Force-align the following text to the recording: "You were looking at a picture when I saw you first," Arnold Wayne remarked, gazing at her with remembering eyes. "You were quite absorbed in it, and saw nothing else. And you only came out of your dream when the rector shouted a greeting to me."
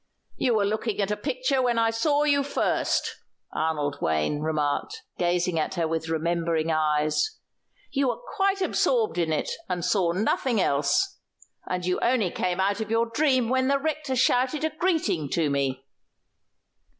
"You 0.35 0.55
were 0.55 0.65
looking 0.65 0.99
at 0.99 1.11
a 1.11 1.15
picture 1.15 1.61
when 1.61 1.77
I 1.77 1.91
saw 1.91 2.23
you 2.23 2.41
first," 2.41 3.17
Arnold 3.53 3.97
Wayne 4.01 4.39
remarked, 4.39 5.03
gazing 5.19 5.59
at 5.59 5.75
her 5.75 5.87
with 5.87 6.09
remembering 6.09 6.71
eyes. 6.71 7.37
"You 7.91 8.07
were 8.07 8.17
quite 8.35 8.63
absorbed 8.63 9.19
in 9.19 9.31
it, 9.31 9.51
and 9.69 9.85
saw 9.85 10.11
nothing 10.11 10.59
else. 10.59 11.19
And 11.67 11.85
you 11.85 11.99
only 11.99 12.31
came 12.31 12.59
out 12.59 12.81
of 12.81 12.89
your 12.89 13.11
dream 13.11 13.47
when 13.47 13.67
the 13.67 13.77
rector 13.77 14.15
shouted 14.15 14.63
a 14.63 14.71
greeting 14.75 15.29
to 15.33 15.51
me." 15.51 15.85